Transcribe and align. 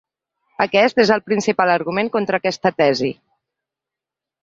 Aquest 0.65 1.01
és 1.03 1.11
el 1.17 1.21
principal 1.27 1.73
argument 1.75 2.11
contra 2.19 2.43
aquesta 2.43 2.75
tesi. 2.83 3.15